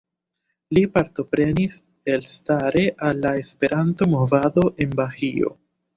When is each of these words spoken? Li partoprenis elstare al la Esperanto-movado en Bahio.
Li 0.77 0.83
partoprenis 0.93 1.75
elstare 2.13 2.85
al 3.11 3.23
la 3.27 3.35
Esperanto-movado 3.43 4.65
en 4.87 4.97
Bahio. 5.03 5.55